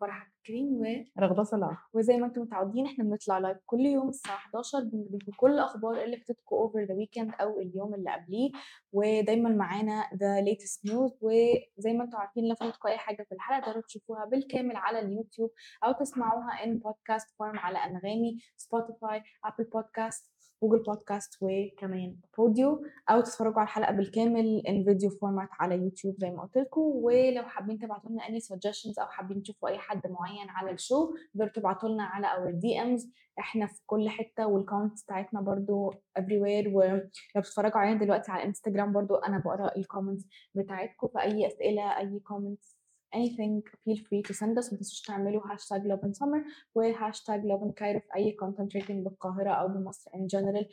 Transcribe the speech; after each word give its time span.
فرح 0.00 0.30
كريم 0.46 0.66
و 0.66 0.84
رغده 1.18 1.42
صلاح. 1.42 1.88
وزي 1.92 2.16
ما 2.16 2.26
أنتم 2.26 2.40
متعودين 2.42 2.86
إحنا 2.86 3.04
بنطلع 3.04 3.38
live 3.38 3.58
كل 3.66 3.80
يوم 3.80 4.08
الساعة 4.08 4.36
11 4.36 4.80
بنجيب 4.80 5.34
كل 5.36 5.52
الأخبار 5.52 6.04
اللي 6.04 6.16
فاتتكم 6.16 6.56
over 6.56 6.84
the 6.84 6.94
weekend 6.94 7.32
أو 7.40 7.60
اليوم 7.60 7.94
اللي 7.94 8.10
قبليه 8.10 8.50
ودايما 8.92 9.48
معانا 9.50 10.04
the 10.14 10.40
latest 10.40 10.86
news 10.86 11.18
وزي 11.22 11.92
ما 11.92 12.04
أنتم 12.04 12.16
عارفين 12.18 12.48
لو 12.48 12.54
فاتتكم 12.54 12.88
أي 12.88 12.98
حاجة 12.98 13.22
في 13.22 13.32
الحلقة 13.34 13.60
تقدروا 13.60 13.82
تشوفوها 13.82 14.24
بالكامل 14.24 14.76
على 14.76 14.98
اليوتيوب 14.98 15.50
أو 15.84 15.92
تسمعوها 15.92 16.64
in 16.64 16.78
podcast 16.78 17.30
form 17.38 17.58
على 17.58 17.78
أنغامي 17.78 18.38
سبوتيفاي 18.56 19.22
Apple 19.44 19.64
Podcast 19.64 20.39
Google 20.62 20.82
Podcast 20.82 21.38
وكمان 21.40 22.16
بوديو 22.38 22.84
أو 23.10 23.20
تتفرجوا 23.20 23.58
على 23.58 23.66
الحلقة 23.66 23.92
بالكامل 23.92 24.62
in 24.68 24.84
video 24.84 25.10
format 25.10 25.48
على 25.52 25.74
يوتيوب 25.74 26.14
زي 26.18 26.30
ما 26.30 26.42
قلت 26.42 26.56
لكم 26.58 26.80
ولو 26.80 27.42
حابين 27.42 27.78
تبعتوا 27.78 28.10
لنا 28.10 28.28
any 28.28 28.40
suggestions 28.40 28.98
أو 28.98 29.06
حابين 29.06 29.42
تشوفوا 29.42 29.68
أي 29.68 29.78
حد 29.78 30.06
معين 30.10 30.48
على 30.48 30.70
ال 30.70 30.79
show 30.79 31.14
تقدروا 31.34 31.48
تبعتوا 31.50 31.88
لنا 31.88 32.02
على 32.04 32.26
our 32.26 32.50
DMs 32.50 33.10
إحنا 33.38 33.66
في 33.66 33.80
كل 33.86 34.08
حتة 34.08 34.46
وال 34.46 34.58
comments 34.58 35.04
بتاعتنا 35.04 35.40
برضو 35.40 35.90
everywhere. 36.18 36.66
ولو 36.74 37.08
بتتفرجوا 37.36 37.78
علينا 37.78 38.04
دلوقتي 38.04 38.32
على 38.32 38.44
انستجرام 38.44 38.92
برضو 38.92 39.14
أنا 39.14 39.38
بقرأ 39.38 39.76
ال 39.76 39.82
comments 39.82 40.26
بتاعتكم. 40.54 41.08
في 41.08 41.20
اي 41.22 41.46
أسئلة 41.46 41.98
أي 41.98 42.18
comments 42.18 42.79
anything 43.16 43.62
feel 43.84 43.96
free 43.96 44.22
to 44.28 44.34
send 44.34 44.58
us. 44.58 44.72
ما 44.72 44.78
تنسوش 44.78 45.02
تعملوا 45.02 45.52
هاشتاج 45.52 45.82
Love 45.82 46.00
in 46.00 46.12
Summer 46.12 46.42
وهاشتاج 46.74 47.42
Love 47.42 47.62
in 47.62 47.72
Cairo 47.72 47.98
في 47.98 48.08
أي 48.16 48.36
content 48.44 48.80
related 48.82 49.04
بالقاهرة 49.04 49.50
أو 49.50 49.68
بمصر 49.68 50.10
in 50.10 50.28
general 50.36 50.66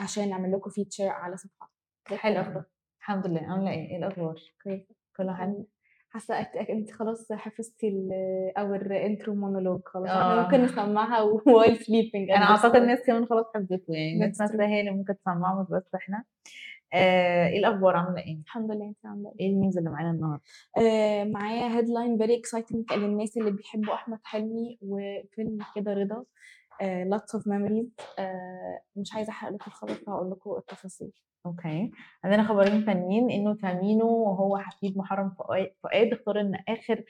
عشان 0.00 0.28
نعمل 0.28 0.52
لكم 0.52 0.70
feature 0.70 1.08
على 1.08 1.36
صفحات 1.36 1.68
حلو. 2.06 2.62
الحمد 3.00 3.26
لله. 3.26 3.40
عاملة 3.42 3.70
إيه؟ 3.70 3.90
إيه 3.90 3.96
الأخبار؟ 3.96 4.40
كويسة. 4.62 4.94
كله 5.16 5.34
حلو 5.34 5.66
حاسة 6.14 6.34
انت 6.70 6.90
خلاص 6.90 7.32
حفظتي 7.32 7.88
ال- 7.88 8.52
أو 8.58 8.74
ال 8.74 8.84
intro 8.84 9.34
monologue 9.34 9.80
خلاص. 9.86 10.08
آه. 10.08 10.30
إحنا 10.32 10.42
ممكن 10.42 10.62
نسمعها 10.62 11.26
while 11.38 11.78
sleeping. 11.78 12.30
أنا 12.36 12.50
أعتقد 12.50 12.76
الناس 12.76 12.98
كمان 13.06 13.26
خلاص 13.26 13.46
حفظته 13.54 13.84
يعني. 13.94 14.18
نفسها 14.26 14.46
true. 14.46 14.60
هي 14.60 14.80
اللي 14.80 14.90
ممكن 14.90 15.14
تسمعهم 15.18 15.60
مش 15.62 15.66
بس 15.70 15.94
إحنا. 15.94 16.24
آه 16.92 17.46
إيه 17.48 17.58
الأخبار؟ 17.58 17.96
عاملة 17.96 18.22
إيه؟ 18.22 18.36
الحمد 18.40 18.70
لله 18.70 18.84
انت 18.84 19.06
عاملة 19.06 19.28
إيه؟ 19.40 19.46
إيه 19.46 19.52
ال 19.52 19.57
news 19.57 19.78
اللي 19.78 19.90
معانا 19.90 20.10
النهارده؟ 20.10 20.42
آه، 20.78 21.24
معايا 21.24 21.76
headline 21.78 22.18
very 22.18 22.38
exciting 22.38 22.92
للناس 22.92 23.36
اللي 23.36 23.50
بيحبوا 23.50 23.94
أحمد 23.94 24.18
حلمي 24.24 24.78
وفيلم 24.82 25.58
كده 25.76 25.92
رضا. 25.94 26.24
lots 26.82 27.34
of 27.34 27.48
memories 27.48 27.86
مش 28.96 29.14
عايزة 29.14 29.30
أحرق 29.30 29.52
لكم 29.52 29.64
الخبر 29.66 29.94
فهقول 29.94 30.30
لكم 30.30 30.50
التفاصيل. 30.58 31.12
okay. 31.46 31.90
عندنا 32.24 32.48
خبرين 32.48 32.84
تانيين 32.86 33.30
إنه 33.30 33.54
تامينو 33.54 34.06
وهو 34.08 34.58
حفيد 34.58 34.98
محرم 34.98 35.30
فؤاد 35.82 36.12
اختار 36.12 36.40
إن 36.40 36.54
آخر 36.68 37.04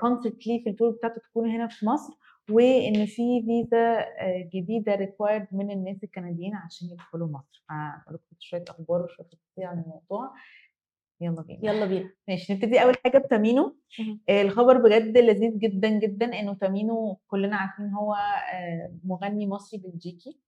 concert 0.00 0.46
ليه 0.46 0.64
في 0.64 0.70
ال 0.70 0.74
tour 0.74 0.90
بتاعته 0.90 1.20
تكون 1.20 1.50
هنا 1.50 1.68
في 1.68 1.86
مصر 1.86 2.12
وإن 2.50 3.06
في 3.06 3.42
فيزا 3.42 3.98
آه، 4.00 4.50
جديدة 4.54 4.94
required 4.94 5.46
من 5.52 5.70
الناس 5.70 6.04
الكنديين 6.04 6.54
عشان 6.54 6.88
يدخلوا 6.88 7.28
مصر. 7.28 7.64
لكم 8.10 8.36
شوية 8.38 8.64
أخبار 8.68 9.02
وشوية 9.02 9.26
تفاصيل 9.26 9.64
عن 9.64 9.82
الموضوع. 9.82 10.34
يلا 11.20 11.42
بينا. 11.42 11.60
يلا 11.62 11.86
بينا. 11.86 12.10
ماشي 12.28 12.52
نبتدي 12.54 12.82
أول 12.82 12.94
حاجة 13.04 13.18
بتامينو. 13.18 13.76
آه، 14.28 14.42
الخبر 14.42 14.78
بجد 14.78 15.18
لذيذ 15.18 15.58
جدا 15.58 15.88
جدا 15.88 16.40
إنه 16.40 16.54
تامينو 16.54 17.20
كلنا 17.28 17.56
عارفين 17.56 17.90
هو 17.94 18.14
آه، 18.14 18.92
مغني 19.04 19.46
مصري 19.46 19.80
بلجيكي 19.80 20.38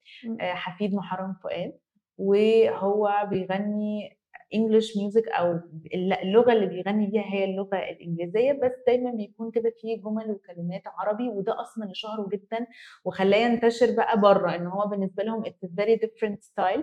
حفيد 0.40 0.94
محرم 0.94 1.34
فؤاد. 1.42 1.78
وهو 2.20 3.26
بيغني 3.30 4.16
English 4.54 4.96
music 4.96 5.28
أو 5.28 5.52
الل- 5.94 6.12
اللغة 6.12 6.52
اللي 6.52 6.66
بيغني 6.66 7.06
بيها 7.06 7.22
هي 7.22 7.44
اللغة 7.44 7.76
الإنجليزية 7.76 8.52
بس 8.52 8.72
دايما 8.86 9.10
بيكون 9.10 9.50
كده 9.50 9.74
فيه 9.80 10.02
جمل 10.02 10.30
وكلمات 10.30 10.82
عربي 10.86 11.28
وده 11.28 11.60
أصلا 11.60 11.84
اللي 11.84 11.94
شهره 11.94 12.28
جدا 12.32 12.66
وخلاه 13.04 13.38
ينتشر 13.38 13.96
بقى 13.96 14.20
بره 14.20 14.54
إن 14.54 14.66
هو 14.66 14.86
بالنسبة 14.88 15.22
لهم 15.22 15.44
a 15.44 15.48
very 15.80 15.98
different 16.06 16.38
style. 16.42 16.82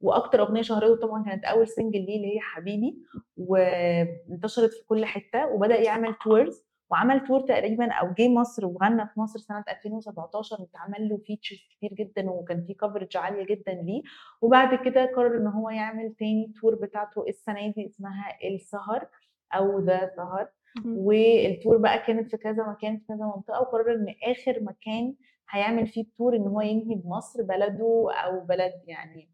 وأكتر 0.00 0.40
أغنية 0.40 0.62
شهرته 0.62 0.96
طبعا 1.06 1.24
كانت 1.24 1.44
أول 1.44 1.68
single 1.68 2.00
ليه 2.06 2.16
اللي 2.16 2.34
هي 2.36 2.40
حبيبي 2.40 2.98
وانتشرت 3.36 4.70
في 4.72 4.86
كل 4.86 5.04
حتة 5.04 5.46
وبدأ 5.46 5.76
يعمل 5.80 6.14
tours 6.24 6.67
وعمل 6.90 7.26
tour 7.26 7.40
تقريبا 7.40 7.92
أو 7.92 8.12
جه 8.18 8.28
مصر 8.28 8.66
وغنى 8.66 9.06
في 9.06 9.20
مصر 9.20 9.38
سنة 9.38 9.64
2017 9.68 10.56
واتعمل 10.60 11.08
له 11.08 11.16
features 11.26 11.58
كتير 11.70 11.94
جدا 11.94 12.30
وكان 12.30 12.64
في 12.66 12.74
coverage 12.74 13.16
عالية 13.16 13.46
جدا 13.46 13.72
ليه 13.72 14.02
وبعد 14.42 14.74
كده 14.84 15.04
قرر 15.16 15.36
إن 15.36 15.46
هو 15.46 15.70
يعمل 15.70 16.14
تاني 16.18 16.52
tour 16.60 16.74
بتاعته 16.74 17.24
السنة 17.28 17.72
دي 17.72 17.86
اسمها 17.86 18.38
السهر 18.44 19.08
أو 19.54 19.78
the 19.78 20.10
سهر. 20.16 20.48
وال 20.86 21.16
tour 21.16 21.76
بقى 21.76 21.98
كانت 22.06 22.30
في 22.30 22.36
كذا 22.36 22.64
مكان 22.68 22.98
في 22.98 23.04
كذا 23.08 23.16
منطقة 23.36 23.60
وقرر 23.60 23.94
إن 23.94 24.14
آخر 24.30 24.62
مكان 24.62 25.14
هيعمل 25.50 25.86
فيه 25.86 26.02
ال 26.02 26.09
tour 26.09 26.36
إن 26.36 26.46
هو 26.46 26.60
ينهي 26.60 26.94
بمصر 26.94 27.42
بلده 27.42 28.08
أو 28.24 28.40
بلد 28.40 28.72
يعني 28.86 29.30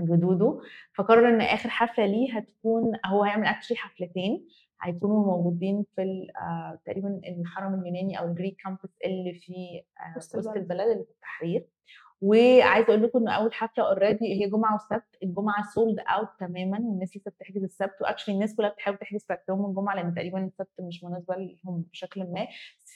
جدوده 0.00 0.60
فقرر 0.94 1.28
إن 1.28 1.40
آخر 1.40 1.68
حفلة 1.68 2.06
ليه 2.06 2.36
هتكون 2.36 2.92
هو 3.06 3.22
هيعمل 3.22 3.46
actually 3.46 3.76
حفلتين 3.76 4.46
هيكونوا 4.82 5.26
موجودين 5.26 5.84
في 5.96 6.26
آه، 6.40 6.78
تقريبا 6.84 7.20
الحرم 7.28 7.74
اليوناني 7.80 8.18
أو 8.18 8.26
ال 8.26 8.31
Greek 8.31 8.56
Campus 8.64 8.90
اللي 9.04 9.34
في 9.34 9.82
آه، 10.00 10.16
وسط 10.16 10.48
البلد. 10.48 10.80
اللي 10.80 11.04
في 11.04 11.10
التحرير 11.10 11.66
وعايزة 12.20 12.88
أقول 12.88 13.02
لكم 13.02 13.18
إن 13.18 13.28
أول 13.28 13.52
حفلة 13.54 13.88
already 13.88 14.44
هي 14.44 14.50
جمعة 14.50 14.74
وسبت 14.74 15.16
الجمعة 15.22 15.62
sold 15.74 15.98
out 15.98 16.28
تماما 16.38 16.78
والناس 16.80 17.16
لسه 17.16 17.30
بتحجز 17.30 17.62
السبت 17.62 18.02
و 18.02 18.06
actually 18.06 18.34
الناس 18.34 18.56
كلها 18.56 18.68
بتحاول 18.70 18.96
تحجز 18.98 19.20
سبت 19.20 19.42
يوم 19.48 19.70
الجمعة 19.70 19.94
لأن 19.94 20.14
تقريبا 20.14 20.44
السبت 20.44 20.80
مش 20.80 21.04
مناسبة 21.04 21.34
لهم 21.34 21.84
بشكل 21.92 22.20
ما 22.20 22.46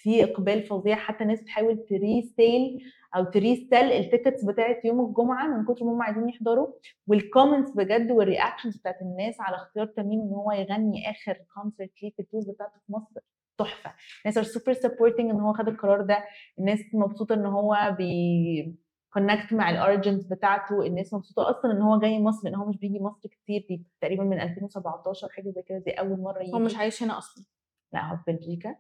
في 0.07 0.25
إقبال 0.25 0.63
فظيع 0.63 0.97
حتى 0.97 1.25
الناس 1.25 1.41
بتحاول 1.41 1.85
to 1.89 2.23
resell 2.37 2.85
أو 3.17 3.25
to 3.25 3.57
resell 3.57 3.93
ال 3.93 3.99
tickets 3.99 4.45
بتاعت 4.45 4.85
يوم 4.85 5.07
الجمعة 5.09 5.47
من 5.47 5.65
كتر 5.65 5.85
ما 5.85 5.93
هم 5.93 6.03
عايزين 6.03 6.29
يحضروا. 6.29 6.73
وال 7.07 7.19
comments 7.19 7.71
بجد 7.71 8.11
وال 8.11 8.23
reactions 8.23 8.77
بتاعت 8.77 9.03
الناس 9.03 9.41
على 9.41 9.57
اختيار 9.57 9.87
تامينو 9.87 10.21
إن 10.21 10.33
هو 10.33 10.53
يغني 10.53 11.11
آخر 11.11 11.39
concert 11.55 12.03
ليه 12.03 12.11
في 12.11 12.23
ال 12.23 12.26
tour 12.26 12.41
بتاعته 12.49 12.79
في 12.87 12.93
مصر. 12.93 13.21
تحفة. 13.59 13.95
الناس 14.25 14.39
are 14.39 14.45
super 14.45 14.73
supporting 14.73 15.31
إن 15.31 15.41
هو 15.41 15.53
خد 15.53 15.69
القرار 15.69 16.01
ده. 16.01 16.25
الناس 16.59 16.81
مبسوطة 16.95 17.35
إن 17.35 17.47
هو 17.47 17.95
بي 17.99 18.77
connect 19.13 19.53
مع 19.53 19.71
ال 19.71 19.78
origins 19.78 20.27
بتاعته. 20.27 20.87
الناس 20.87 21.15
مبسوطة 21.15 21.51
أصلا 21.51 21.73
إن 21.73 21.83
هو 21.83 21.99
جاي 21.99 22.19
مصر 22.19 22.41
لأن 22.45 22.55
هو 22.55 22.69
مش 22.69 22.77
بيجي 22.77 23.01
مصر 23.01 23.29
كتير. 23.29 23.67
دي 23.69 23.83
تقريبا 24.01 24.25
من 24.25 24.41
2017 24.41 25.29
حاجة 25.29 25.51
زي 25.51 25.63
كده 25.63 25.79
دي 25.79 25.91
أول 25.91 26.21
مرة 26.21 26.43
يجي 26.43 26.53
هو 26.53 26.59
مش 26.59 26.77
عايش 26.77 27.03
هنا 27.03 27.19
أصلا. 27.19 27.45
لا 27.93 28.13
هو 28.13 28.17
في 28.17 28.33
بلجيكا. 28.33 28.77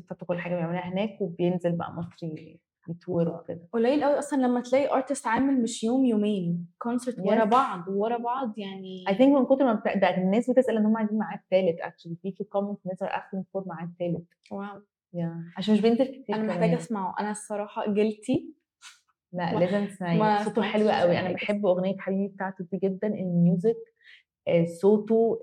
بتاعته 0.00 0.26
كل 0.26 0.38
حاجة 0.38 0.54
بيعملها 0.54 0.92
هناك 0.92 1.20
وبينزل 1.20 1.72
بقى 1.72 1.92
مصر 1.92 2.26
ي- 2.26 2.60
ي 2.88 2.96
tour 2.96 3.28
وكده. 3.28 3.68
قليل 3.72 4.04
قوي 4.04 4.18
أصلا 4.18 4.42
لما 4.42 4.60
تلاقي 4.60 4.94
artist 4.94 5.26
عامل 5.26 5.62
مش 5.62 5.84
يوم 5.84 6.04
يومين 6.04 6.66
concert 6.78 7.18
ورا. 7.18 7.44
بعض 7.44 7.88
ورا 7.88 8.16
بعض 8.18 8.58
يعني 8.58 9.04
I 9.08 9.14
think 9.14 9.38
من 9.38 9.44
كتر 9.44 9.64
ما 9.64 9.72
بتا... 9.72 9.98
ده 9.98 10.16
الناس 10.16 10.50
بتسأل 10.50 10.76
إن 10.76 10.86
هم 10.86 10.96
عايزين 10.96 11.18
ميعاد 11.18 11.40
ثالث 11.50 11.80
actually 11.80 12.16
في 12.22 12.32
في 12.76 12.84
الناس 12.84 13.02
are 13.02 13.08
asking 13.08 13.42
for 13.52 13.64
ميعاد 13.66 13.92
ثالث 13.98 14.28
wow. 14.50 14.80
Yeah. 15.16 15.56
عشان 15.58 15.74
مش 15.74 15.80
بينزل 15.80 16.04
كتير 16.04 16.36
أنا. 16.36 16.46
محتاجة 16.46 16.74
أسمعه. 16.76 17.14
أنا 17.20 17.30
الصراحة 17.30 17.86
جلتي 17.92 18.54
لا 19.32 19.58
لازم 19.58 19.86
تسمعيه. 19.86 20.44
صوته 20.44 20.62
حلو 20.62 20.88
قوي 20.90 21.18
أنا. 21.20 21.32
بحب 21.32 21.66
أغنية 21.66 21.96
حبيبي 21.98 22.28
بتاعته 22.28 22.64
دي 22.72 22.78
جدا 22.78 23.08
ال 23.08 23.19
music 23.19 23.76
صوته 24.80 25.38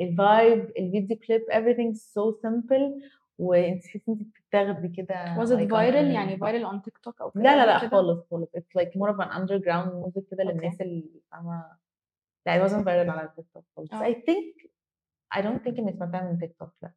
ال 0.00 0.14
vibe 0.14 0.72
ال 0.78 0.84
video 0.84 1.16
clip 1.16 1.42
everything 1.50 1.96
so 1.96 2.34
simple. 2.46 3.02
وانت 3.38 3.84
تحسي 3.84 4.02
انت 4.08 4.22
بتاخدي 4.48 4.88
كده 4.88 5.36
was 5.36 5.48
it 5.48 5.70
viral 5.70 6.14
يعني 6.14 6.36
viral 6.38 6.72
on 6.72 6.84
تيك 6.84 6.98
توك 6.98 7.20
أو 7.20 7.30
كده 7.30 7.42
لا 7.42 7.56
لا 7.56 7.66
لا؟ 7.66 7.88
خالص 7.88 8.26
خالص. 8.30 8.48
It's 8.56 8.80
like 8.82 8.90
more 8.90 9.10
of 9.10 9.20
an 9.20 9.30
underground 9.30 10.04
music 10.04 10.30
كده. 10.30 10.44
للناس 10.44 10.80
اللي 10.80 11.10
فاهمة. 11.32 11.76
لا 12.46 12.58
it 12.58 12.70
wasn't 12.70 12.84
viral 12.84 13.10
على 13.18 13.32
تيك 13.36 13.46
توك 13.54 13.64
خالص. 13.76 13.92
آه. 13.92 14.12
I 14.12 14.14
think 14.14 14.70
I 15.38 15.42
don't 15.42 15.64
think 15.64 15.78
اني 15.78 15.92
سمعتها 15.92 16.30
من 16.32 16.38
تيك 16.38 16.56
توك 16.58 16.72
لا. 16.82 16.92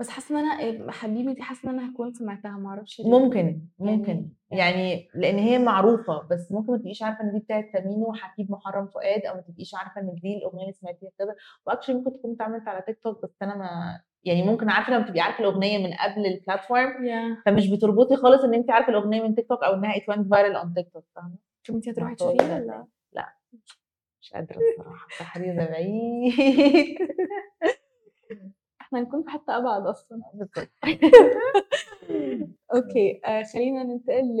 بس 0.00 0.08
حاسة 0.08 0.34
إن 0.40 0.44
أنا 0.46 0.60
إيه، 0.60 0.90
حبيبي 0.90 1.34
دي 1.34 1.42
حاسة 1.42 1.70
إن 1.70 1.78
أنا 1.78 1.92
هكون 1.92 2.12
سمعتها 2.12 2.50
ما 2.50 2.68
أعرفش. 2.68 3.02
ممكن 3.04 3.60
ممكن. 3.78 4.28
يعني 4.50 5.08
لأن 5.14 5.38
هي 5.38 5.58
معروفة 5.58 6.22
بس 6.30 6.52
ممكن 6.52 6.72
ما 6.72 6.78
تبقيش 6.78 7.02
عارفة 7.02 7.24
إن 7.24 7.32
دي 7.32 7.38
بتاعت 7.38 7.64
تامينو 7.72 8.12
حفيد 8.12 8.50
محرم 8.50 8.86
فؤاد 8.86 9.22
أو 9.26 9.34
ما 9.34 9.40
تبقيش 9.40 9.74
عارفة 9.74 10.00
إن 10.00 10.14
دي 10.22 10.36
الأغنية 10.36 10.62
اللي 10.62 10.72
سمعتيها 10.72 11.10
كده 11.18 11.36
و 11.66 11.69
actually 11.69 11.94
ممكن 11.96 12.12
تكون 12.12 12.32
اتعملت 12.32 12.68
على 12.68 12.82
تيك 12.86 12.98
توك 13.02 13.22
بس 13.22 13.36
أنا 13.42 13.56
ما 13.56 14.00
يعني 14.24 14.42
ممكن 14.42 14.68
عارفة 14.68 14.92
لما 14.92 15.06
تبقي 15.06 15.20
عارفة 15.20 15.40
الأغنية 15.40 15.78
من 15.78 15.92
قبل 15.94 16.26
ال 16.26 16.35
platform 16.35 17.04
يا 17.04 17.42
فمش 17.46 17.68
بتربطي 17.70 18.16
خالص 18.16 18.44
إن 18.44 18.54
انت 18.54 18.70
عارفة 18.70 18.88
الأغنية 18.88 19.22
من 19.22 19.34
تيك 19.34 19.48
توك 19.48 19.64
أو 19.64 19.74
إنها 19.74 19.96
it 19.96 20.08
went 20.08 20.30
viral 20.30 20.56
on 20.56 20.74
تيك 20.74 20.88
توك 20.92 21.04
فاهمه 21.16 21.36
انت 21.70 21.88
هتروحي 21.88 22.14
تشوفيها. 22.14 22.54
ولا؟ 22.54 22.86
مش 24.20 24.32
قادرة 24.32 24.58
الصراحة. 24.70 25.06
التحرير 25.12 25.56
ده 25.56 25.66
بعيد. 25.70 26.34
إحنا 28.96 29.06
هنكون 29.08 29.22
في 29.22 29.30
حتة 29.30 29.56
أبعد 29.56 29.86
أصلا. 29.86 30.22
بالضبط. 30.34 30.68
okay 32.74 33.20
آه 33.24 33.42
خلينا 33.42 33.82
ننتقل 33.82 34.36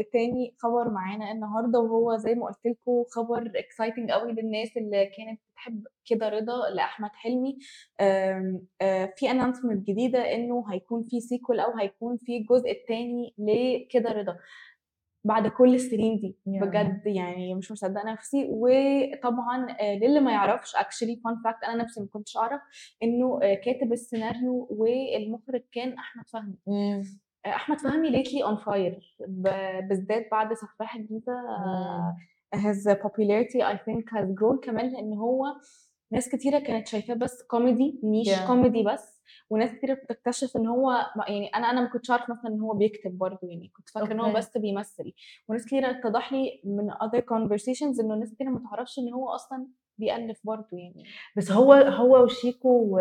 لتاني 0.00 0.54
خبر 0.58 0.90
معانا 0.90 1.32
النهارده 1.32 1.78
وهو 1.78 2.16
زي 2.16 2.34
ما 2.34 2.46
قلت 2.46 2.66
لكم 2.66 3.04
خبر 3.10 3.52
exciting 3.56 4.10
قوي 4.10 4.32
للناس 4.32 4.76
اللي 4.76 5.06
كانت 5.06 5.40
بتحب 5.52 5.86
كده 6.04 6.28
رضا 6.28 6.70
لأحمد 6.70 7.10
حلمي. 7.14 7.58
آم، 8.00 8.60
آه 8.80 9.12
في 9.16 9.30
announcement 9.30 9.86
جديدة 9.88 10.34
إنه 10.34 10.64
هيكون 10.72 11.04
في 11.10 11.20
sequel 11.20 11.60
أو 11.60 11.76
هيكون 11.76 12.16
في 12.16 12.36
الجزء 12.36 12.70
الثاني 12.70 13.34
لكده 13.38 14.12
رضا. 14.12 14.36
بعد 15.24 15.46
كل 15.48 15.74
السنين 15.74 16.18
دي 16.20 16.36
Yeah. 16.48 16.64
بجد 16.64 17.02
يعني 17.06 17.54
مش 17.54 17.72
مصدقة 17.72 18.12
نفسي 18.12 18.46
وطبعا 18.50 19.66
آه، 19.80 19.94
للي 19.94 20.20
ما 20.20 20.32
يعرفش 20.32 20.76
actually 20.76 21.16
fun 21.24 21.36
fact 21.44 21.64
أنا 21.64 21.82
نفسي 21.82 22.00
ما 22.00 22.06
كنتش 22.12 22.36
أعرف 22.36 22.60
إنه 23.02 23.40
آه، 23.42 23.54
كاتب 23.54 23.92
السيناريو 23.92 24.68
والمخرج 24.70 25.62
كان 25.72 25.92
أحمد 25.92 26.28
فهمي 26.28 26.54
إمم. 26.68 27.04
آه، 27.46 27.48
أحمد 27.48 27.80
فهمي 27.80 28.10
lately 28.10 28.44
on 28.44 28.56
fire 28.56 29.16
بالذات 29.88 30.28
بعد 30.30 30.54
سفاح 30.54 30.94
الجيزه 30.94 31.32
إمم. 31.32 32.14
his 32.56 32.84
popularity 33.06 33.60
I 33.62 33.76
think 33.76 34.04
has 34.16 34.26
grown 34.40 34.60
كمان 34.62 34.88
لأن 34.92 35.12
هو 35.12 35.44
ناس 36.12 36.28
كتيرة 36.28 36.58
كانت 36.58 36.86
شايفاه 36.86 37.14
بس 37.14 37.42
comedy 37.42 38.00
niche 38.02 38.28
Yeah. 38.28 38.46
كوميدي 38.46 38.82
بس 38.82 39.18
وناس 39.50 39.72
كتيرة 39.72 39.94
بتكتشف 39.94 40.56
إن 40.56 40.66
هو 40.66 40.90
ما- 41.16 41.24
يعني 41.28 41.46
أنا 41.46 41.70
أنا 41.70 41.80
ما 41.80 41.88
كنتش 41.88 42.10
عارف 42.10 42.30
مثلا 42.30 42.50
إن 42.54 42.60
هو 42.60 42.74
بيكتب 42.74 43.18
برضه 43.18 43.38
يعني 43.42 43.68
كنت 43.76 43.88
فاكرة 43.90 44.12
إن 44.12 44.20
هو. 44.20 44.32
بس 44.32 44.58
بيمثل 44.58 45.12
وناس 45.48 45.66
كتيرة 45.66 45.90
اتضح 45.90 46.32
لي 46.32 46.60
من 46.64 46.90
other 46.92 47.20
conversations 47.20 48.00
إنه 48.00 48.14
ناس 48.14 48.34
كتيرة 48.34 48.48
ما 48.48 48.60
تعرفش 48.70 48.98
إن 48.98 49.12
هو 49.12 49.28
أصلا 49.28 49.66
بيألف 49.98 50.40
برضه 50.44 50.68
يعني 50.72 51.04
بس 51.36 51.52
هو 51.52 51.72
هو 51.72 52.24
وشيكو 52.24 52.68
و 52.68 53.00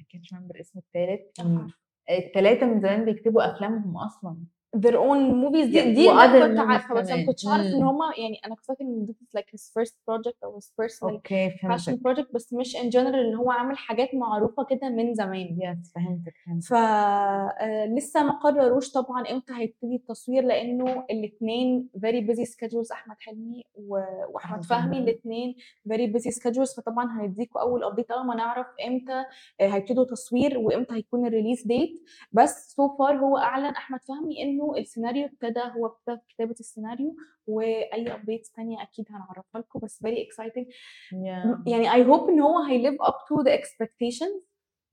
can't 0.00 0.34
remember 0.34 0.60
اسمه 0.60 0.82
التالت 0.82 1.40
أنا 1.40 1.68
التلاتة 2.10 2.66
من 2.66 2.80
زمان 2.80 3.04
بيكتبوا 3.04 3.54
أفلامهم 3.54 3.96
أصلًا. 3.96 4.36
Their 4.80 4.94
own 4.96 5.20
movies 5.44 5.66
دي, 5.66 5.94
دي 5.94 6.10
اللي 6.12 6.48
كنت 6.48 6.58
عارفة 6.58 6.94
بس 6.94 7.10
أنا 7.10 7.26
كنتش 7.26 7.46
عارف 7.46 7.66
إن. 7.66 7.82
هما 7.82 8.04
يعني 8.18 8.40
أنا 8.46 8.54
كنت 8.54 8.64
فاكرة 8.64 8.84
إن 8.84 9.06
this 9.08 9.14
is 9.14 9.40
like 9.40 9.46
his 9.56 9.62
first 9.72 9.92
project 10.10 10.36
أو 10.44 10.60
his 10.60 11.02
okay 11.02 11.50
passion 11.50 11.60
فهمتك. 11.62 12.00
project 12.08 12.32
بس 12.34 12.52
مش 12.52 12.76
in 12.76 12.90
general 12.90 12.96
إن 13.14 13.34
هو 13.34 13.50
عامل 13.50 13.76
حاجات 13.76 14.14
معروفة 14.14 14.64
كده 14.64 14.88
من 14.88 15.14
زمان 15.14 15.58
yes 15.60 15.92
فهمتك 15.94 16.34
فهمتك. 16.46 16.66
ف 16.68 16.72
آه، 16.74 17.86
لسه 17.86 18.22
ما 18.22 18.32
قرروش 18.32 18.90
طبعا 18.92 19.22
إمتى 19.30 19.52
هيبتدي 19.56 19.96
التصوير 19.96 20.42
لأنه 20.44 21.04
الاثنين 21.10 21.88
very 21.98 22.26
busy 22.30 22.44
schedules 22.44 22.92
أحمد 22.92 23.16
حلمي 23.20 23.64
وأحمد 23.74 24.64
فهمي. 24.64 24.98
الاثنين 24.98 25.54
very 25.88 26.12
busy 26.12 26.30
schedules 26.30 26.76
فطبعا 26.76 27.20
هنديكوا 27.20 27.60
أول 27.60 27.84
update 27.84 28.10
اول 28.10 28.26
ما 28.26 28.34
نعرف 28.34 28.66
إمتى 28.86 29.24
آه، 29.60 29.68
هيبتدوا 29.68 30.04
تصوير 30.04 30.58
وإمتى 30.58 30.94
هيكون 30.94 31.26
ال 31.26 31.31
release 31.31 31.62
date 31.66 32.02
بس 32.32 32.74
so 32.76 32.88
far 32.96 33.16
هو 33.16 33.38
أعلن 33.38 33.64
أحمد 33.66 34.00
فهمي 34.08 34.42
إنه 34.42 34.65
السيناريو 34.76 35.26
ابتدى 35.26 35.60
هو 35.60 35.86
ابتدى 35.86 36.16
في 36.16 36.34
كتابة 36.34 36.54
السيناريو 36.60 37.16
وأي 37.46 38.14
updates 38.14 38.50
تانية 38.50 38.82
أكيد 38.82 39.06
هنعرفها 39.10 39.60
لكم 39.60 39.78
بس 39.82 40.02
very 40.06 40.16
exciting 40.18 40.66
Yeah. 41.12 41.68
يعني 41.68 41.88
I 41.90 42.06
hope 42.08 42.28
إن 42.28 42.40
هو 42.40 42.58
هي 42.62 42.90
live 42.90 42.98
up 43.06 43.14
to 43.14 43.44
the 43.44 43.50
expectations 43.60 44.42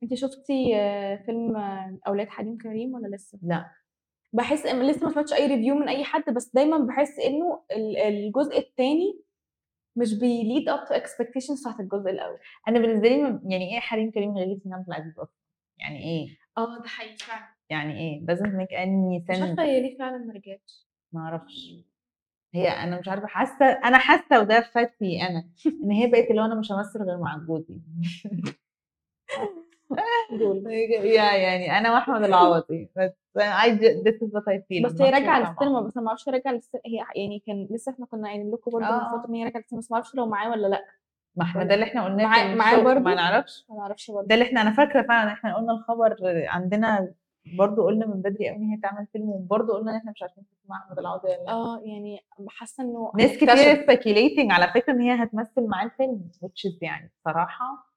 أنت 0.03 0.13
شفتي 0.13 0.75
آه، 0.75 1.15
فيلم 1.25 1.55
آه، 1.55 1.97
أولاد 2.07 2.29
حريم 2.29 2.57
كريم 2.57 2.93
ولا 2.93 3.15
لسه؟ 3.15 3.39
لأ. 3.43 3.65
بحس 4.33 4.65
لسه 4.65 5.05
ما 5.05 5.11
سمعتش 5.13 5.33
أي 5.33 5.47
review 5.47 5.75
من 5.75 5.89
أي 5.89 6.03
حد 6.03 6.33
بس 6.33 6.51
دايما 6.55 6.77
بحس 6.77 7.19
إنه 7.19 7.63
ال- 7.71 7.97
الجزء 7.97 8.57
الثاني 8.59 9.21
مش 9.95 10.19
بي 10.19 10.36
live 10.36 10.69
up 10.69 10.85
to 10.85 10.94
expectations 10.95 11.61
بتاعت 11.61 11.79
الجزء 11.79 12.09
الأول 12.09 12.37
أنا 12.67 12.79
بالنسبة 12.79 13.07
لي 13.07 13.19
يعني 13.45 13.73
إيه 13.73 13.79
حريم 13.79 14.11
كريم 14.11 14.37
غير 14.37 14.47
ياسمين 14.47 14.73
عبد 14.75 14.87
العزيز 14.87 15.19
أصلًا؟ 15.19 15.33
يعني 15.79 15.99
إيه؟ 16.03 16.37
آه 16.57 16.79
ده 16.79 16.88
حقيقي 16.88 17.17
فعلا 17.17 17.45
يعني 17.69 18.00
إيه؟ 18.00 18.25
doesn't 18.25 18.53
make 18.61 18.71
any 18.73 19.29
مش 19.29 19.38
sense. 19.38 19.41
عارفه 19.41 19.63
هي 19.63 19.81
ليه 19.81 19.97
فعلا 19.97 20.17
ما 20.17 20.33
رجعتش 20.33 20.88
ما 21.13 21.21
أعرفش. 21.21 21.73
هي 22.55 22.69
أنا 22.69 23.00
مش 23.00 23.07
عارفة 23.09 23.27
حاسة 23.27 23.65
أنا 23.65 23.97
حاسة 23.97 24.39
وده 24.39 24.61
فات 24.61 24.95
فيي 25.00 25.21
أنا 25.27 25.50
إن 25.83 25.91
هي 25.91 26.07
بقت 26.07 26.29
اللي 26.29 26.41
هو 26.41 26.45
أنا 26.45 26.55
مش 26.55 26.71
هامثل 26.71 27.03
غير 27.03 27.17
مع 27.17 27.38
جوزي. 27.38 27.77
يا 31.03 31.23
يعني 31.33 31.77
أنا 31.77 31.91
وأحمد 31.94 32.23
العوضي 32.23 32.89
بس 32.97 33.11
ju 33.35 34.03
this 34.03 34.15
is 34.21 34.31
what 34.33 34.47
I 34.47 34.57
feel. 34.67 34.85
بس 34.85 35.01
هي 35.01 35.09
راجعة 35.09 35.39
للسينما. 35.39 35.81
بس 35.81 35.97
أنا 35.97 36.03
ما 36.03 36.07
أعرفش 36.07 36.29
راجعة 36.29 36.51
للسينما 36.51 36.83
هي 36.85 37.21
يعني 37.21 37.39
كان 37.39 37.67
لسه 37.71 37.91
إحنا 37.91 38.05
كنا 38.05 38.27
قايلين 38.27 38.51
لكم 38.51 38.71
برضه 38.71 38.85
من 38.85 38.91
آه. 38.94 39.17
فترة 39.17 39.29
إن 39.29 39.35
هي 39.35 39.44
راجعة 39.44 39.59
للسينما 39.59 39.81
بس 39.81 39.91
ما 39.91 39.95
أعرفش 39.97 40.15
لو 40.15 40.25
معاه 40.25 40.50
ولا 40.50 40.67
لأ 40.67 40.85
ما 41.35 41.44
إحنا 41.44 41.63
ده 41.63 41.74
اللي 41.74 41.85
إحنا 41.85 42.03
قلناه 42.06 42.24
معاه- 42.24 42.56
معاه 42.56 42.83
برضه؟ 42.83 43.00
ما 43.00 43.15
نعرفش. 43.15 43.65
ما 43.69 43.80
أعرفش 43.81 44.12
برضه 44.12 44.27
ده 44.27 44.35
اللي 44.35 44.45
إحنا 44.45 44.62
أنا 44.62 44.71
فاكرة 44.74 45.01
فعلًا 45.01 45.31
إحنا 45.33 45.56
قلنا 45.56 45.71
الخبر 45.74 46.15
عندنا 46.47 47.13
برضه 47.57 47.83
قلنا 47.83 48.06
من 48.06 48.21
بدري 48.21 48.50
أوي 48.50 48.57
إن 48.57 48.63
هي 48.63 48.77
تعمل 48.83 49.07
فيلم 49.13 49.30
وبرضه 49.30 49.74
قلنا 49.74 49.91
إن 49.91 49.97
إحنا 49.97 50.12
مش 50.12 50.21
عارفين 50.21 50.44
مع 50.69 50.77
أحمد 50.85 51.00
العوضي 51.00 51.27
والّا 51.27 51.44
لأ. 51.44 51.51
آه 51.51 51.81
يعني 51.85 52.19
حاسة 52.47 52.83
إنه 52.83 53.12
ناس 53.15 53.31
كتير 53.38 53.85
speculating 53.85 54.51
على 54.51 54.68
فكرة 54.68 54.94
إن 54.94 55.01
هي 55.01 55.24
هتمثل 55.24 55.68
معاه 55.68 55.85
الفيلم 55.85 56.30
is 56.45 56.77
يعني 56.81 57.12
بصراحة 57.21 57.94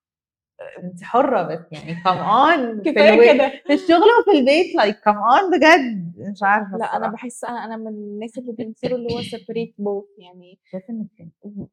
أنتِ 0.83 1.03
حرة 1.03 1.43
بس 1.43 1.61
يعني 1.73 1.95
on 2.05 2.83
في 2.85 2.93
كفاية 2.93 3.33
كده 3.33 3.49
في 3.67 3.73
الشغل 3.73 4.07
وفي 4.21 4.39
البيت 4.39 4.77
like 4.81 4.95
come 4.97 5.17
on 5.39 5.57
بجد 5.57 6.13
مش 6.33 6.43
عارفة 6.43 6.71
لا 6.71 6.85
أنا 6.85 6.97
بصراحة. 6.99 7.13
بحس 7.13 7.45
أنا 7.45 7.65
أنا 7.65 7.77
من 7.77 7.89
الناس 7.89 8.39
اللي 8.39 8.53
بينصروا 8.53 8.99
اللي 8.99 9.09
هو 9.15 9.21
separate 9.23 9.73
both 9.83 10.21
يعني 10.23 10.59
definitely. 10.77 11.67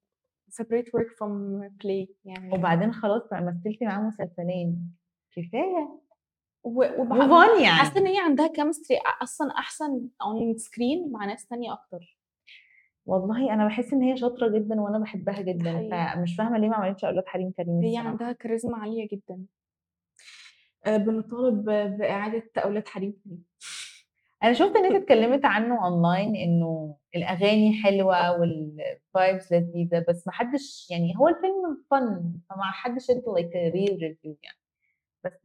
Separate 0.61 0.89
work 0.97 1.09
from 1.19 1.61
play 1.83 2.07
يعني. 2.25 2.53
وبعدين 2.53 2.93
خلاص 2.93 3.21
بقى 3.31 3.41
مثلتِ 3.43 3.83
معاه 3.83 4.01
مسلسلين. 4.07 4.93
كفاية. 5.35 5.99
و- 6.63 6.83
move 6.83 6.99
وبح- 6.99 7.47
on 7.47 7.61
يعني. 7.61 7.65
حاسة 7.77 7.97
إن 7.99 8.07
هي 8.07 8.17
عندها 8.19 8.47
chemistry 8.47 8.97
أصلا 9.21 9.51
أحسن 9.51 10.07
on 10.21 10.57
screen 10.57 11.11
مع 11.11 11.25
ناس 11.25 11.47
تانية 11.47 11.73
أكتر. 11.73 12.17
والله 13.05 13.53
أنا 13.53 13.63
باحس 13.63 13.93
إن 13.93 14.01
هي 14.01 14.17
شاطرة 14.17 14.47
جدًا 14.59 14.81
وأنا 14.81 14.99
باحبها 14.99 15.41
جدًا. 15.41 15.73
حقيقي. 15.77 16.13
فمش 16.15 16.35
فاهمة 16.35 16.57
ليه 16.57 16.69
ما 16.69 16.75
عملتش 16.75 17.05
أولاد 17.05 17.25
حريم 17.27 17.51
كريم 17.51 17.79
هي 17.81 17.89
الصراحة. 17.89 18.09
عندها 18.09 18.31
كاريزما 18.31 18.77
عالية 18.77 19.07
جدا. 19.11 19.45
آه، 20.85 20.97
بنطالب 20.97 21.65
بإعادة 21.65 22.51
أولاد 22.57 22.87
حريم 22.87 23.13
كريم. 23.23 23.43
أنا 24.43 24.53
شُفت 24.53 24.77
ناس 24.77 24.93
اتكلمت 24.93 25.45
عنه 25.45 25.75
online 25.77 26.37
إنه 26.43 26.95
الأغاني 27.15 27.73
حلوة 27.83 28.37
والvibes 28.37 29.51
لذيذة 29.51 30.05
بس 30.09 30.27
ما 30.27 30.33
حدش 30.33 30.87
يعني 30.91 31.13
هو 31.17 31.27
الفيلم 31.27 31.83
fun 31.93 32.23
فما 32.49 32.63
حدش 32.63 33.09
ادّى 33.09 33.21
like 33.21 33.53
a 33.53 33.73
real 33.75 33.93
review 33.97 34.35
يعني. 34.43 34.57
بس 35.25 35.39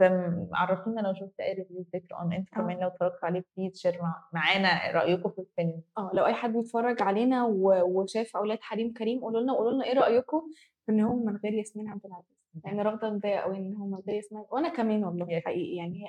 عرّفينا 0.53 1.01
لو 1.01 1.15
شُفتِ 1.15 1.41
أي 1.41 1.55
review 1.57 1.85
later 1.97 2.17
on 2.17 2.33
أنتِ 2.35 2.49
آه. 2.53 2.57
كمان 2.57 2.81
لو 2.81 2.89
اتفرجتوا 2.89 3.19
عليه 3.27 3.45
share 3.59 4.03
مع 4.03 4.25
معانا 4.33 4.93
رأيكم 4.93 5.31
في 5.31 5.39
الفيلم. 5.39 5.83
آه 5.99 6.11
لو 6.15 6.27
أي 6.27 6.35
حد 6.35 6.53
بيتفرج 6.53 7.03
علينا 7.03 7.45
وشاف 7.83 8.37
أولاد 8.37 8.59
حريم 8.61 8.93
كريم 8.93 9.21
قولوا 9.21 9.41
لنا 9.41 9.53
قولوا 9.53 9.73
لنا 9.73 9.85
إيه 9.85 9.95
رأيكم 9.95 10.43
في 10.87 10.93
إن 10.93 11.01
هو 11.01 11.17
من 11.17 11.37
غير 11.37 11.53
ياسمين 11.55 11.89
عبد 11.89 12.07
العزيز 12.07 12.39
يعني 12.65 12.83
رغده 12.83 13.11
متضايقه 13.11 13.41
قوي 13.41 13.57
إن 13.57 13.75
هو 13.75 13.87
من 13.87 13.99
غير 14.07 14.17
ياسمين 14.17 14.45
وأنا 14.51 14.69
كمان 14.69 15.05
والله. 15.05 15.41
حقيقي 15.41 15.77
يعني 15.77 16.05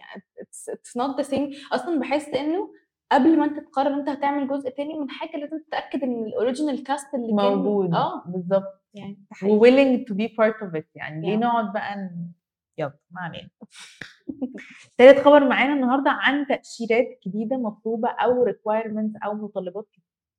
it's 0.69 0.97
not 0.97 1.17
the 1.17 1.21
same 1.23 1.51
أصلا 1.73 1.99
بحس 1.99 2.27
إنه 2.27 2.73
قبل 3.11 3.37
ما 3.39 3.45
أنت 3.45 3.59
تقرر 3.59 3.93
أنت 3.93 4.09
هتعمل 4.09 4.47
جزء 4.47 4.69
تاني 4.69 4.93
من 4.99 5.09
حاجة 5.09 5.37
لازم 5.37 5.59
تتأكد 5.59 6.03
إن 6.03 6.23
ال 6.25 6.31
original 6.31 6.83
cast 6.83 7.13
اللي 7.13 7.33
موجود 7.33 7.93
آه 7.93 8.23
بالضبط 8.27 8.83
يعني. 8.93 9.17
وwilling 9.43 10.05
to 10.09 10.15
be 10.15 10.27
part 10.27 10.67
of 10.67 10.79
it 10.79 10.85
يعني 10.95 11.27
ليه. 11.27 11.37
نقعد 11.37 11.73
بقى 11.73 11.95
ن 11.95 12.31
يالّا 12.77 12.99
ما 13.11 13.21
علينا. 13.21 13.49
تالت 14.97 15.19
خبر 15.19 15.47
معانا 15.49 15.73
النهارده 15.73 16.11
عن 16.11 16.47
تأشيرات 16.47 17.19
جديدة 17.27 17.57
مطلوبة 17.57 18.09
أو 18.09 18.45
requirements 18.45 19.25
أو 19.25 19.33
متطلبات 19.33 19.87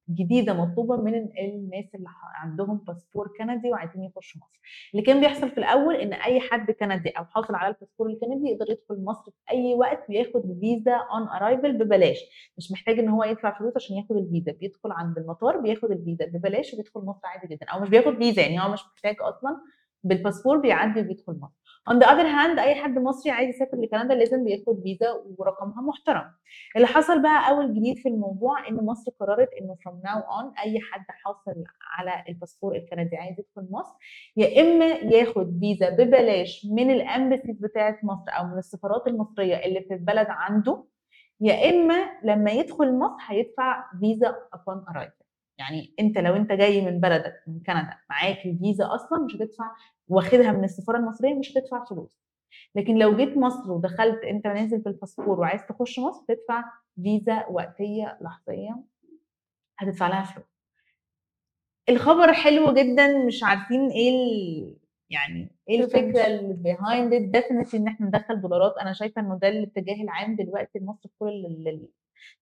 جديدة 0.08 0.54
مطلوبة 0.54 0.96
من 0.96 1.14
الناس 1.14 1.94
اللي 1.94 2.08
عندهم 2.34 2.78
باسبور 2.78 3.28
كندي 3.38 3.70
وعايزين 3.70 4.04
يخشوا 4.04 4.40
مصر. 4.40 4.60
اللي 4.94 5.04
كان 5.06 5.20
بيحصل 5.20 5.50
في 5.50 5.58
الأول 5.58 5.94
إن 5.94 6.12
أي 6.12 6.40
حد 6.40 6.70
كندي 6.70 7.10
أو 7.10 7.24
حاصل 7.24 7.54
على 7.54 7.74
الباسبور 7.74 8.06
الكندي 8.10 8.48
يقدر 8.50 8.70
يدخل 8.70 9.04
مصر 9.04 9.30
في 9.30 9.50
أي 9.50 9.74
وقت 9.74 10.10
وياخد 10.10 10.58
فيزا 10.60 10.98
on 10.98 11.38
arrival 11.40 11.70
ببلاش، 11.82 12.18
مش 12.58 12.72
محتاج 12.72 12.98
إن 12.98 13.08
هو 13.08 13.24
يدفع 13.24 13.58
فلوس 13.58 13.72
عشان 13.76 13.96
ياخد 13.96 14.16
الفيزا، 14.16 14.52
بيدخل 14.52 14.92
عند 14.92 15.18
المطار 15.18 15.56
بياخد 15.60 15.90
الفيزا 15.90 16.26
ببلاش 16.26 16.74
وبيدخل 16.74 17.00
مصر 17.00 17.20
عادي 17.24 17.54
جدًا، 17.54 17.66
أو 17.66 17.80
مش 17.80 17.88
بياخد 17.88 18.16
فيزا 18.18 18.42
يعني 18.42 18.60
هو 18.60 18.72
مش 18.72 18.80
محتاج 18.94 19.16
أصلًا 19.20 19.60
بالباسبور 20.04 20.58
بيعدي 20.58 21.00
وبيدخل 21.00 21.32
مصر. 21.32 21.59
On 21.90 21.94
the 21.94 22.06
other 22.06 22.26
hand 22.26 22.58
أي 22.58 22.74
حد 22.74 22.98
مصري 22.98 23.32
عايز 23.32 23.48
يسافر 23.54 23.76
لكندا 23.76 24.14
لازم 24.14 24.44
بياخد 24.44 24.80
فيزا 24.82 25.22
ورقمها 25.38 25.82
محترم. 25.82 26.32
اللي 26.76 26.86
حصل 26.86 27.22
بقى 27.22 27.50
أول 27.50 27.74
جديد 27.74 27.98
في 27.98 28.08
الموضوع 28.08 28.68
إن 28.68 28.74
مصر 28.74 29.12
قررت 29.20 29.48
إنه 29.60 29.76
from 29.88 29.92
now 30.08 30.18
on 30.22 30.60
أي 30.64 30.80
حد 30.80 31.04
حاصل 31.08 31.64
على 31.98 32.24
الباسبور 32.28 32.76
الكندي 32.76 33.16
عايز 33.16 33.36
يدخل 33.40 33.68
مصر 33.70 33.94
يا 34.36 34.60
إما 34.62 34.86
ياخد 34.86 35.58
فيزا 35.60 35.90
ببلاش 35.90 36.66
من 36.70 36.98
الembassies 37.00 37.62
بتاعة 37.62 37.98
مصر 38.02 38.24
أو 38.28 38.44
من 38.46 38.58
السفارات 38.58 39.06
المصرية 39.06 39.56
اللي 39.56 39.80
في 39.80 39.94
البلد 39.94 40.26
عنده، 40.30 40.84
يا 41.40 41.70
إما 41.70 42.10
لمّا 42.24 42.50
يدخل 42.50 42.98
مصر 42.98 43.16
هيدفع 43.26 43.84
فيزا 44.00 44.36
upon 44.56 44.92
arrival. 44.92 45.20
يعني 45.58 45.94
أنت 46.00 46.18
لو 46.18 46.36
أنت 46.36 46.52
جاي 46.52 46.80
من 46.80 47.00
بلدك 47.00 47.34
من 47.46 47.60
كندا 47.66 47.98
معاك 48.10 48.46
الفيزا 48.46 48.94
أصلًا 48.94 49.24
مش 49.24 49.36
هتدفع 49.36 49.70
واخدها 50.10 50.52
من 50.52 50.64
السفارة 50.64 50.98
المصرية 50.98 51.34
مش 51.34 51.52
هتدفع 51.52 51.84
فلوس. 51.84 52.20
لكن 52.74 52.94
لو 52.98 53.16
جيت 53.16 53.36
مصر 53.36 53.72
ودخلت 53.72 54.24
أنت 54.24 54.46
نازل 54.46 54.78
بالباسبور 54.78 55.40
وعايز 55.40 55.66
تخش 55.66 55.98
مصر 55.98 56.24
تدفع 56.28 56.64
فيزا 57.02 57.46
وقتية 57.46 58.18
لحظية 58.20 58.82
هتدفع 59.78 60.08
لها 60.08 60.22
فلوس. 60.22 60.46
الخبر 61.88 62.32
حلو 62.32 62.74
جدا 62.74 63.24
مش 63.26 63.42
عارفين 63.42 63.88
إيه 63.90 64.10
ال... 64.10 64.76
يعني 65.10 65.50
إيه 65.68 65.80
الفكرة 65.84 66.26
اللي 66.26 66.54
behind 66.54 67.14
definitely 67.14 67.80
إن 67.80 67.88
إحنا 67.88 68.06
ندخل 68.06 68.40
دولارات. 68.40 68.74
أنا 68.78 68.92
شايفة 68.92 69.20
إنه 69.20 69.38
ده 69.38 69.48
الاتجاه 69.48 70.02
العام 70.02 70.36
دلوقتي 70.36 70.78
لمصر 70.78 71.08
في 71.08 71.14
كل 71.18 71.46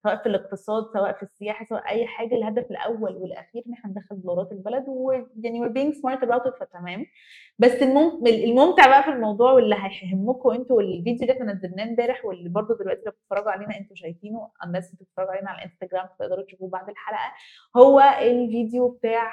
سواء 0.02 0.16
في 0.16 0.26
الاقتصاد 0.28 0.84
سواء 0.92 1.12
في 1.12 1.22
السياحة 1.22 1.64
سواء 1.64 1.88
أي 1.88 2.06
حاجة 2.06 2.34
الهدف 2.34 2.70
الأول 2.70 3.16
والأخير 3.16 3.62
إن 3.66 3.72
إحنا 3.72 3.90
ندخل 3.90 4.20
دولارات 4.22 4.52
البلد 4.52 4.84
ويعني 4.88 5.60
we're 5.68 5.94
smart 5.94 6.20
about 6.22 6.46
it 6.52 6.60
فتمام. 6.60 7.06
بس 7.58 7.72
المم... 7.82 8.26
الممتع 8.26 8.86
بقى 8.86 9.02
في 9.02 9.08
الموضوع 9.10 9.52
واللي 9.52 9.76
هيهمكم 9.78 10.50
أنتوا 10.50 10.76
والفيديو 10.76 11.22
اللي 11.22 11.32
إحنا 11.32 11.52
نزلناه 11.52 11.84
امبارح 11.84 12.24
واللي 12.24 12.48
برضه 12.48 12.78
دلوقتي 12.78 13.02
لو 13.06 13.12
بتتفرجوا 13.12 13.50
علينا 13.50 13.78
أنتوا 13.78 13.96
شايفينه 13.96 14.48
الناس 14.64 14.86
اللي 14.86 14.98
بتتفرجوا 15.04 15.32
علينا 15.32 15.50
على 15.50 15.58
الإنستجرام 15.58 16.08
تقدروا 16.18 16.44
تشوفوه 16.44 16.68
بعد 16.70 16.88
الحلقة. 16.88 17.32
هو 17.76 18.00
الفيديو 18.22 18.88
بتاع 18.88 19.30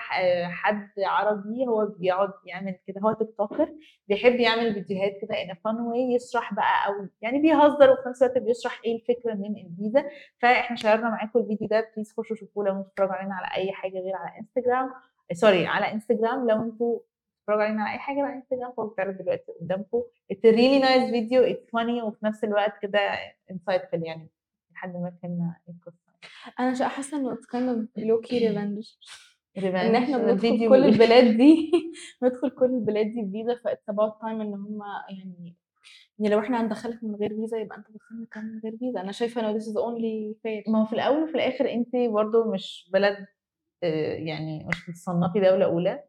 حد 0.49 0.89
عربي 0.97 1.67
هو 1.67 1.85
بيقعد 1.85 2.31
يعمل 2.45 2.75
كده 2.87 3.01
هو 3.01 3.13
TikToker 3.13 3.69
بيحب 4.07 4.35
يعمل 4.35 4.73
فيديوهات 4.73 5.13
كده 5.21 5.35
in 5.43 5.53
fun 5.65 5.75
way 5.75 5.99
يشرح 6.13 6.53
بقى 6.53 6.87
أو 6.87 7.07
يعني 7.21 7.41
بيهزر 7.41 7.91
وفي 7.91 8.09
نفس 8.09 8.23
الوقت 8.23 8.37
بيشرح 8.37 8.81
إيه 8.85 8.95
الفكرة 8.95 9.33
من 9.33 9.55
الفيزا. 9.57 10.05
فاحنا 10.41 10.75
شيرنا 10.77 11.09
معاكم 11.09 11.39
الفيديو 11.39 11.67
ده. 11.67 11.91
please 11.95 12.13
خشوا 12.17 12.35
شوفوه 12.35 12.65
لو 12.65 12.71
أنتوا 12.71 12.83
بتتفرجوا 12.89 13.13
علينا 13.13 13.35
على 13.35 13.55
أي 13.63 13.71
حاجة 13.71 13.99
غير 13.99 14.15
على 14.15 14.39
انستجرام 14.39 14.91
sorry 15.33 15.67
على 15.67 15.91
انستجرام 15.91 16.49
لو 16.49 16.61
أنتوا 16.63 16.99
بتتفرجوا 17.39 17.63
علينا 17.63 17.83
على 17.83 17.93
أي 17.93 17.99
حاجة 17.99 18.21
على 18.21 18.33
انستجرام 18.35 18.71
فهو 18.77 18.87
بيتعرض 18.87 19.17
دلوقتي 19.17 19.51
قدامكم. 19.61 20.03
it's 20.31 20.45
really 20.45 20.79
nice 20.79 21.11
video 21.11 21.41
it's 21.43 21.69
funny 21.73 22.01
وفي 22.01 22.25
نفس 22.25 22.43
الوقت 22.43 22.81
كده 22.81 22.99
insightful 23.51 24.03
يعني. 24.05 24.29
لحد 24.73 24.93
ما 24.93 25.13
فهمنا 25.23 25.55
القصة. 25.69 26.05
أنا 26.59 26.87
حاسة 26.89 27.17
إنه 27.17 27.33
it's 27.33 27.45
kind 27.45 27.69
of 27.69 27.87
lowkey 27.97 28.47
revenge 28.47 28.85
إن 29.57 29.95
إحنا 29.95 30.17
بندخل 30.33 30.69
كل 30.69 30.83
البلاد 30.85 31.37
دي. 31.37 31.71
ندخل 32.23 32.49
كل 32.49 32.65
البلاد 32.65 33.05
دي 33.05 33.21
بفيزا 33.21 33.55
ف 33.63 33.68
it's 33.68 33.89
about 33.89 34.21
time 34.21 34.41
إن 34.41 34.53
هم 34.53 34.79
يعني 35.09 35.55
يعني 36.19 36.35
لو 36.35 36.39
إحنا 36.39 36.61
هندخلك 36.61 37.03
من 37.03 37.15
غير 37.15 37.29
فيزا 37.35 37.57
يبقى 37.57 37.77
أنت 37.77 37.85
دخلنا 37.91 38.25
كمان 38.31 38.45
من 38.53 38.59
غير 38.63 38.77
فيزا. 38.77 39.01
أنا 39.01 39.11
شايفة 39.11 39.41
إنه 39.41 39.59
this 39.59 39.61
is 39.63 39.75
only 39.75 40.35
fair. 40.43 40.69
ما 40.71 40.81
هو 40.81 40.85
في 40.85 40.93
الأول 40.93 41.23
وفي 41.23 41.35
الآخر 41.35 41.71
أنت 41.71 41.95
برضو 41.95 42.51
مش 42.51 42.89
بلد 42.93 43.25
آه، 43.83 44.13
يعني 44.13 44.65
مش 44.67 44.89
بتصنفي 44.89 45.39
دولة 45.39 45.65
أولى. 45.65 46.03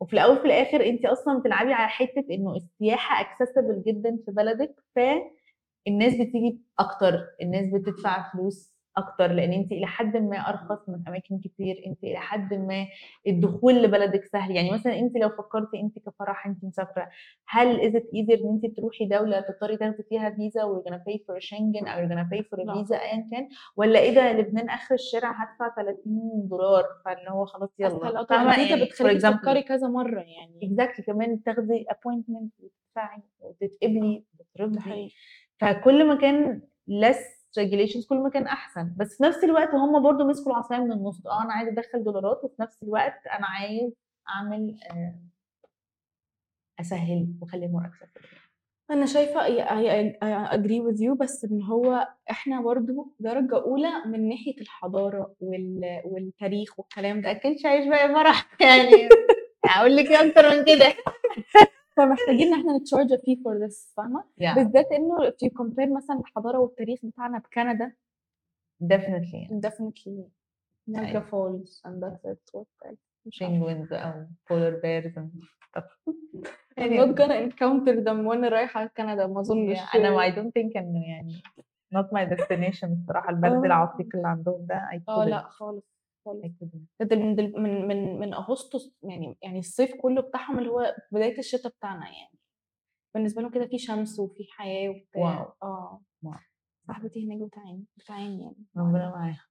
وفي 0.00 0.12
الأول 0.12 0.36
وفي 0.36 0.44
الآخر 0.44 0.86
أنت 0.86 1.04
أصلا 1.06 1.38
بتلعبي 1.40 1.72
على 1.72 1.88
حتة 1.88 2.24
إنه 2.30 2.56
السياحة 2.56 3.20
accessible 3.20 3.82
جدا 3.86 4.18
في 4.26 4.30
بلدك 4.32 4.74
فالناس 4.96 6.14
بتيجي 6.14 6.60
أكتر 6.78 7.26
الناس 7.42 7.66
بتدفع 7.74 8.32
فلوس 8.32 8.74
أكتر 9.00 9.32
لأن 9.32 9.52
انت 9.52 9.72
إلى 9.72 9.86
حد 9.86 10.16
ما 10.16 10.36
أرخص 10.36 10.88
من 10.88 11.02
أماكن 11.08 11.38
كتير 11.38 11.82
انت 11.86 12.04
إلى 12.04 12.18
حد 12.18 12.54
ما 12.54 12.86
الدخول 13.26 13.82
لبلدك 13.82 14.24
سهل. 14.24 14.56
يعني 14.56 14.70
مثلا 14.70 14.98
انت 14.98 15.16
لو 15.16 15.28
فكرتي 15.28 15.80
انت 15.80 15.98
كفرح 15.98 16.46
انت 16.46 16.64
مسافرة 16.64 17.08
هل 17.48 17.80
is 17.80 17.96
it 17.96 18.06
easier 18.14 18.34
إن 18.44 18.60
انت 18.64 18.76
تروحي 18.76 19.04
دولة 19.06 19.40
تضطري 19.40 19.76
تاخدي 19.76 20.02
فيها 20.02 20.30
فيزا 20.30 20.64
و 20.64 20.82
gonna 20.84 20.98
pay 21.10 21.16
for 21.18 21.38
شنجن 21.38 21.86
أو 21.86 22.08
gonna 22.08 22.28
pay 22.30 22.42
for 22.44 22.66
لا. 22.66 22.74
فيزا 22.74 22.96
ايا 22.96 23.26
كان؟ 23.30 23.48
ولا 23.76 23.98
إيه 23.98 24.14
ده 24.14 24.32
لبنان 24.32 24.68
آخر 24.70 24.94
الشارع 24.94 25.30
هدفع 25.30 25.74
30 25.76 26.48
دولار 26.50 26.84
فاللي 27.04 27.30
هو 27.30 27.44
خلاص 27.44 27.70
يلا. 27.78 28.20
أكتر 28.20 28.34
فاهمة؟ 28.34 28.50
الفيزا 28.50 28.68
يعني 28.70 28.84
بتخليكي 28.84 29.20
example. 29.20 29.40
تفكري 29.40 29.62
كذا 29.62 29.88
مرة 29.88 30.20
يعني. 30.20 30.60
exactly 30.62 31.04
كمان 31.04 31.42
تاخدي 31.42 31.86
appointment 31.88 32.52
وتدفعي 32.60 33.22
وتتقبلي 33.40 34.24
حقيقي 34.78 35.10
فكل 35.60 36.06
ما 36.08 36.14
كان 36.14 36.62
less 36.90 37.39
regulations 37.60 38.08
كل 38.08 38.16
ما 38.16 38.30
كان 38.30 38.46
أحسن. 38.46 38.94
بس 38.96 39.16
في 39.18 39.22
نفس 39.22 39.44
الوقت 39.44 39.74
هم 39.74 40.02
برضو 40.02 40.24
مسكوا 40.24 40.52
العصاية 40.52 40.78
من 40.78 40.92
النص. 40.92 41.26
آه 41.26 41.42
أنا 41.42 41.52
عايز 41.52 41.68
أدخل 41.68 42.04
دولارات 42.04 42.44
وفي 42.44 42.62
نفس 42.62 42.82
الوقت 42.82 43.26
أنا 43.26 43.46
عايز 43.46 43.92
أعمل 44.28 44.76
آه، 44.90 45.14
أسهل 46.80 47.28
وأخلي 47.40 47.68
more 47.68 47.84
acceptable 47.86 48.28
أنا 48.90 49.06
شايفة 49.06 49.40
I, 49.46 50.12
I 50.24 50.54
agree 50.56 50.80
with 50.88 51.00
you 51.00 51.12
بس 51.20 51.44
إن 51.44 51.62
هو 51.62 52.08
إحنا 52.30 52.60
برضو 52.60 53.14
درجة 53.20 53.56
أولى 53.62 53.90
من 54.06 54.28
ناحية 54.28 54.60
الحضارة 54.60 55.34
وال, 55.40 56.00
والتاريخ 56.04 56.78
والكلام 56.78 57.20
ده. 57.20 57.30
أكيد 57.30 57.66
عايش 57.66 57.88
بقى 57.88 58.08
فرح 58.08 58.60
يعني 58.60 59.08
أقول 59.64 59.96
لك 59.96 60.06
أكتر 60.12 60.50
من 60.50 60.64
كده. 60.64 60.86
فمحتاجين 62.00 62.54
إن 62.54 62.60
إحنا 62.60 62.76
نتشارج 62.76 63.20
فيه 63.24 63.42
فور 63.42 63.56
ذس 63.56 63.92
فاهمة؟ 63.96 64.24
Yeah. 64.42 64.54
بالذات 64.54 64.92
إنه 64.92 65.16
you 65.30 65.48
compare 65.48 65.96
مثلا 65.96 66.20
الحضارة 66.20 66.58
والتاريخ 66.58 67.00
بتاعنا 67.04 67.38
بكندا. 67.38 67.92
Definitely. 68.84 69.48
Definitely. 69.66 70.24
أيوة. 70.96 71.22
Falls 71.30 71.80
and 71.84 72.02
that's 72.02 72.24
it. 72.30 72.66
Penguins 73.40 73.92
أو 73.92 74.26
polar 74.48 74.80
bears 74.82 75.14
and 75.16 75.28
stuff. 75.68 75.84
I'm 76.78 76.96
not 76.96 77.14
gonna 77.14 77.38
encounter 77.48 78.04
them 78.04 78.26
وأنا 78.26 78.48
رايحه 78.48 78.86
كندا 78.86 79.26
ما 79.26 79.40
أظنش. 79.40 79.78
Yeah, 79.78 79.94
أنا 79.94 80.30
I 80.30 80.34
don't 80.34 80.52
think 80.52 80.76
إنه 80.76 81.04
يعني 81.08 81.42
not 81.94 82.06
my 82.06 82.34
destination. 82.34 82.84
الصراحه 82.84 83.30
البرد 83.30 83.52
آه. 83.52 83.66
العقيق 83.66 84.08
اللي 84.14 84.28
عندهم 84.28 84.66
ده 84.66 85.02
آه. 85.08 85.24
لا 85.24 85.42
خالص. 85.42 85.99
خالص. 86.24 86.44
من 87.12 87.34
دل- 87.34 87.60
من 87.60 87.88
من 87.88 88.18
من 88.20 88.34
أغسطس 88.34 88.94
يعني 89.02 89.38
يعني 89.42 89.58
الصيف 89.58 89.94
كله 90.02 90.20
بتاعهم 90.22 90.58
اللي 90.58 90.70
هو 90.70 90.94
بداية 91.12 91.38
الشتاء 91.38 91.72
بتاعنا 91.72 92.04
يعني. 92.06 92.38
بالنسبة 93.14 93.42
لهم 93.42 93.50
كده 93.50 93.66
في 93.66 93.78
شمس 93.78 94.20
وفي 94.20 94.44
حياة 94.50 94.88
وبتاع. 94.88 95.22
واو. 95.40 95.52
آه. 95.62 96.00
واو. 96.22 96.34
صاحبتي 96.86 97.26
هناك 97.26 97.48
بتعاني 97.48 97.84
بتعاني 97.96 98.42
يعني. 98.42 98.64
ربنا 98.76 99.10
معاها. 99.16 99.46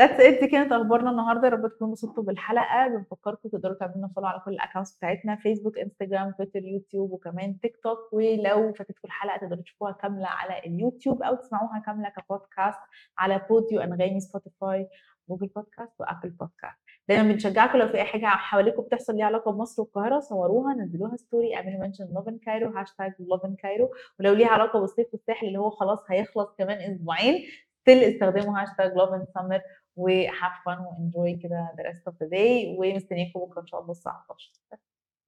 That's 0.00 0.18
it. 0.20 0.40
دي 0.40 0.46
كانت 0.46 0.72
أخبارنا 0.72 1.10
النهارده. 1.10 1.48
يا 1.48 1.52
رب 1.52 1.68
تكونوا 1.68 1.88
انبسطتوا 1.88 2.22
بالحلقة. 2.22 2.88
بنفكركم 2.88 3.48
تقدروا 3.48 3.74
تعملوا 3.74 3.96
لنا 3.98 4.08
follow 4.08 4.26
على 4.26 4.40
كل 4.44 4.50
ال 4.50 4.55
accounts 4.55 4.96
بتاعتنا 4.96 5.36
فيسبوك 5.36 5.78
انستجرام 5.78 6.32
تويتر 6.32 6.64
يوتيوب 6.64 7.12
وكمان 7.12 7.58
تيك 7.60 7.76
توك 7.82 8.12
ولو 8.12 8.72
فاتتكم 8.72 9.00
الحلقة 9.04 9.36
تقدروا 9.38 9.62
تشوفوها 9.62 9.92
كاملة 9.92 10.26
على 10.26 10.58
اليوتيوب 10.58 11.22
أو 11.22 11.34
تسمعوها 11.34 11.78
كاملة 11.86 12.08
كبودكاست 12.08 12.80
على 13.18 13.46
بوديو 13.50 13.80
أنغامي 13.80 14.20
سبوتيفاي 14.20 14.88
جوجل 15.28 15.46
بودكاست 15.46 16.00
وابل 16.00 16.28
بودكاست 16.30 16.78
دايما 17.08 17.32
بنشجعكم 17.32 17.78
لو 17.78 17.88
في 17.88 17.94
أي 17.94 18.04
حاجة 18.04 18.26
حواليكم 18.26 18.82
بتحصل 18.82 19.16
ليها 19.16 19.24
علاقة 19.26 19.52
بمصر 19.52 19.82
والقاهرة 19.82 20.20
صوروها 20.20 20.74
نزلوها 20.74 21.16
story 21.16 21.54
اعملوا 21.56 21.80
mention 21.80 22.08
لوفن 22.14 22.38
كايرو 22.38 22.70
هاشتاج 22.70 23.12
لوفن 23.18 23.54
كايرو 23.54 23.90
ولو 24.20 24.34
ليها 24.34 24.48
علاقة 24.48 24.80
بالصيف 24.80 25.06
والساحل 25.12 25.46
اللي 25.46 25.58
هو 25.58 25.70
خلاص 25.70 25.98
هيخلص 26.08 26.54
كمان 26.58 26.92
أسبوعين 26.92 27.44
still 27.80 27.98
استخدموا 28.04 28.60
هاشتاج 28.62 28.92
لوفن 28.96 29.26
سمر 29.34 29.60
و 29.96 30.07
have 30.07 30.52
fun 30.66 30.78
و 30.78 30.88
enjoy 30.88 31.36
كده 31.36 31.72
the 31.76 31.84
rest 31.84 32.12
of 32.12 32.16
the 32.16 32.30
day 32.30 32.78
ومستنياكم 32.78 33.40
بكرة 33.40 33.60
إن 33.60 33.66
شاء 33.66 33.80
الله 33.80 33.90
الساعة 33.90 34.24
11 34.30 34.50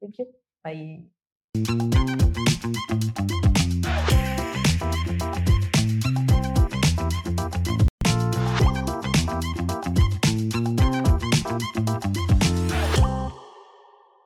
Thank 0.05 0.19
you. 0.19 0.27
Bye. 0.67 1.92